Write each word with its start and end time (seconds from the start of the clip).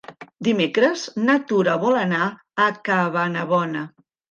Dimecres 0.45 1.03
na 1.27 1.35
Tura 1.51 1.77
vol 1.85 1.99
anar 2.05 2.23
a 2.65 2.69
Cabanabona. 2.91 3.89